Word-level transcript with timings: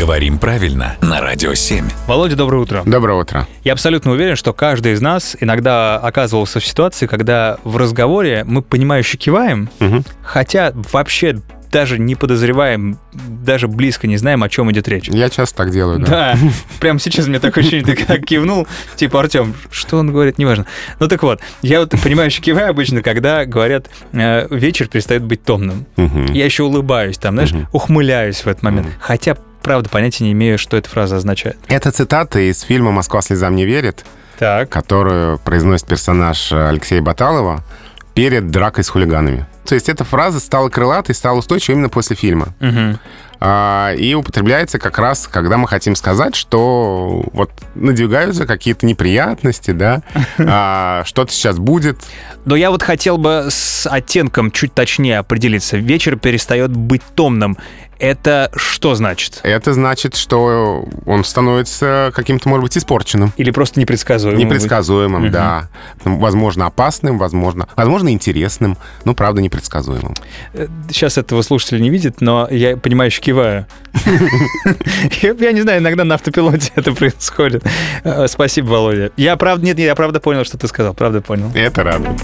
Говорим 0.00 0.38
правильно 0.38 0.96
на 1.02 1.20
Радио 1.20 1.52
7. 1.52 1.84
Володя, 2.06 2.34
доброе 2.34 2.62
утро. 2.62 2.82
Доброе 2.86 3.20
утро. 3.20 3.46
Я 3.64 3.74
абсолютно 3.74 4.12
уверен, 4.12 4.34
что 4.34 4.54
каждый 4.54 4.92
из 4.92 5.02
нас 5.02 5.36
иногда 5.40 5.98
оказывался 5.98 6.58
в 6.58 6.64
ситуации, 6.64 7.06
когда 7.06 7.58
в 7.64 7.76
разговоре 7.76 8.44
мы 8.46 8.62
понимающе 8.62 9.18
киваем, 9.18 9.68
Мгм. 9.78 10.02
хотя 10.22 10.72
вообще 10.90 11.36
даже 11.70 11.98
не 11.98 12.14
подозреваем, 12.14 12.98
даже 13.12 13.68
близко 13.68 14.06
не 14.06 14.16
знаем, 14.16 14.42
о 14.42 14.48
чем 14.48 14.72
идет 14.72 14.88
речь. 14.88 15.06
Я 15.08 15.28
часто 15.28 15.58
так 15.58 15.70
делаю, 15.70 15.98
да. 16.00 16.06
Да, 16.06 16.38
прямо 16.80 16.98
сейчас 16.98 17.26
у 17.26 17.28
меня 17.28 17.38
такое 17.38 17.62
ощущение, 17.62 17.94
ты 17.94 18.02
как 18.04 18.24
кивнул, 18.24 18.66
типа, 18.96 19.20
Артем, 19.20 19.54
что 19.70 19.98
он 19.98 20.10
говорит, 20.10 20.38
неважно. 20.38 20.64
Ну 20.98 21.08
так 21.08 21.22
вот, 21.22 21.40
я 21.60 21.78
вот 21.80 21.90
понимающе 22.02 22.40
киваю 22.40 22.70
обычно, 22.70 23.02
когда 23.02 23.44
говорят, 23.44 23.88
э, 24.12 24.48
вечер 24.50 24.88
перестает 24.88 25.22
быть 25.24 25.44
томным. 25.44 25.84
Я 26.32 26.46
еще 26.46 26.62
улыбаюсь 26.64 27.18
там, 27.18 27.34
знаешь, 27.34 27.52
ухмыляюсь 27.70 28.40
в 28.40 28.46
этот 28.48 28.62
момент. 28.62 28.88
Хотя, 28.98 29.36
правда, 29.62 29.88
понятия 29.88 30.24
не 30.24 30.32
имею, 30.32 30.58
что 30.58 30.76
эта 30.76 30.88
фраза 30.88 31.16
означает. 31.16 31.58
Это 31.68 31.90
цитата 31.90 32.38
из 32.38 32.60
фильма 32.62 32.90
«Москва 32.90 33.22
слезам 33.22 33.56
не 33.56 33.64
верит», 33.64 34.04
Так. 34.38 34.68
которую 34.68 35.38
произносит 35.38 35.86
персонаж 35.86 36.52
э, 36.52 36.68
Алексея 36.68 37.02
Баталова 37.02 37.62
перед 38.14 38.50
дракой 38.50 38.84
с 38.84 38.88
хулиганами. 38.88 39.46
То 39.64 39.74
есть 39.74 39.88
эта 39.88 40.04
фраза 40.04 40.40
стала 40.40 40.68
крылатой, 40.68 41.14
стала 41.14 41.38
устойчивой 41.38 41.76
именно 41.76 41.88
после 41.88 42.16
фильма. 42.16 42.48
Мгм. 42.58 42.98
А, 43.42 43.94
и 43.94 44.12
употребляется 44.14 44.78
как 44.78 44.98
раз, 44.98 45.26
когда 45.26 45.56
мы 45.56 45.66
хотим 45.66 45.94
сказать, 45.96 46.34
что 46.34 47.24
вот 47.32 47.50
надвигаются 47.74 48.46
какие-то 48.46 48.84
неприятности, 48.84 49.70
да, 49.70 50.02
а, 50.38 51.02
что-то 51.06 51.32
сейчас 51.32 51.58
будет. 51.58 51.98
Но 52.44 52.54
я 52.56 52.70
вот 52.70 52.82
хотел 52.82 53.16
бы 53.16 53.46
с 53.48 53.86
оттенком 53.86 54.50
чуть 54.50 54.74
точнее 54.74 55.18
определиться. 55.18 55.78
Вечер 55.78 56.16
перестает 56.16 56.70
быть 56.76 57.02
томным. 57.14 57.56
Это 58.00 58.50
что 58.56 58.94
значит? 58.94 59.40
Это 59.42 59.74
значит, 59.74 60.16
что 60.16 60.84
он 61.06 61.22
становится 61.22 62.10
каким-то, 62.14 62.48
может 62.48 62.62
быть, 62.64 62.78
испорченным. 62.78 63.32
Или 63.36 63.50
просто 63.50 63.78
непредсказуемым? 63.78 64.38
Непредсказуемым, 64.40 65.22
Мгм. 65.24 65.30
да. 65.32 65.68
Возможно, 66.04 66.66
опасным, 66.66 67.18
возможно, 67.18 67.68
возможно, 67.76 68.10
интересным, 68.10 68.78
но, 69.04 69.14
правда, 69.14 69.42
непредсказуемым. 69.42 70.14
Сейчас 70.88 71.18
этого 71.18 71.42
слушателя 71.42 71.78
не 71.78 71.90
видит, 71.90 72.20
но 72.22 72.48
я 72.50 72.76
понимающе 72.76 73.20
киваю. 73.20 73.66
Я 75.22 75.52
не 75.52 75.60
знаю, 75.62 75.80
иногда 75.80 76.04
на 76.04 76.14
автопилоте 76.14 76.72
это 76.76 76.92
происходит. 76.92 77.64
Э, 78.04 78.26
Спасибо, 78.28 78.66
Володя. 78.68 79.10
Я 79.16 79.36
правда, 79.36 79.64
нет, 79.66 79.76
нет, 79.76 79.86
я 79.86 79.94
правда 79.94 80.20
понял, 80.20 80.44
что 80.44 80.56
ты 80.58 80.66
сказал, 80.68 80.94
правда 80.94 81.20
понял. 81.20 81.50
Это 81.54 81.82
радует. 81.82 82.18